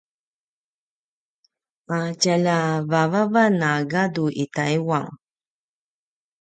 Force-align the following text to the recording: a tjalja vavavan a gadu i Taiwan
a 1.97 1.99
tjalja 2.21 2.57
vavavan 2.91 3.55
a 3.69 3.71
gadu 3.91 4.25
i 4.43 4.45
Taiwan 4.55 5.07